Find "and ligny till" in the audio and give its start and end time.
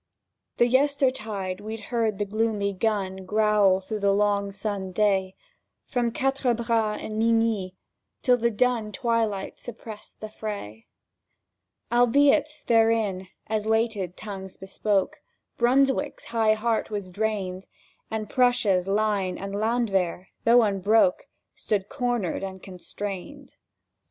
6.99-8.37